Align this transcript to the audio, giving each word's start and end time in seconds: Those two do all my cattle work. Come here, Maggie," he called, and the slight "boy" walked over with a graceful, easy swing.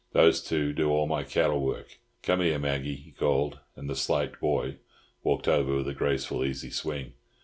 Those 0.13 0.41
two 0.41 0.73
do 0.73 0.89
all 0.89 1.05
my 1.05 1.21
cattle 1.21 1.61
work. 1.61 1.99
Come 2.23 2.41
here, 2.41 2.57
Maggie," 2.57 2.95
he 2.95 3.11
called, 3.11 3.59
and 3.75 3.87
the 3.87 3.95
slight 3.95 4.39
"boy" 4.39 4.77
walked 5.21 5.47
over 5.47 5.75
with 5.75 5.87
a 5.89 5.93
graceful, 5.93 6.43
easy 6.43 6.71
swing. 6.71 7.13